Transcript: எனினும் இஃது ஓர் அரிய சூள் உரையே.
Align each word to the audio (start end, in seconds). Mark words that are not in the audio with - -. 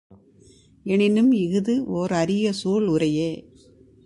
எனினும் 0.85 1.31
இஃது 1.31 1.75
ஓர் 1.85 2.11
அரிய 2.11 2.53
சூள் 2.63 2.87
உரையே. 2.87 3.31